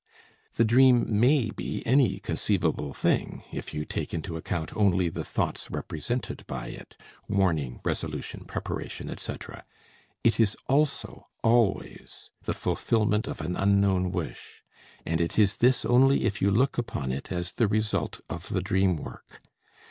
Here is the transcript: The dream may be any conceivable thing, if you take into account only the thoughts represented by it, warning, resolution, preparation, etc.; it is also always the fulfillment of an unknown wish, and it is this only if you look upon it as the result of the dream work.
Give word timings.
The 0.55 0.65
dream 0.65 1.05
may 1.19 1.51
be 1.51 1.85
any 1.85 2.17
conceivable 2.19 2.91
thing, 2.91 3.43
if 3.51 3.71
you 3.71 3.85
take 3.85 4.15
into 4.15 4.35
account 4.35 4.75
only 4.75 5.09
the 5.09 5.23
thoughts 5.23 5.69
represented 5.69 6.43
by 6.47 6.69
it, 6.69 6.97
warning, 7.29 7.79
resolution, 7.85 8.45
preparation, 8.45 9.11
etc.; 9.11 9.63
it 10.23 10.39
is 10.39 10.57
also 10.67 11.27
always 11.43 12.31
the 12.45 12.55
fulfillment 12.55 13.27
of 13.27 13.41
an 13.41 13.55
unknown 13.55 14.11
wish, 14.11 14.63
and 15.05 15.21
it 15.21 15.37
is 15.37 15.57
this 15.57 15.85
only 15.85 16.23
if 16.25 16.41
you 16.41 16.49
look 16.49 16.79
upon 16.79 17.11
it 17.11 17.31
as 17.31 17.51
the 17.51 17.67
result 17.67 18.21
of 18.27 18.49
the 18.49 18.61
dream 18.61 18.97
work. 18.97 19.39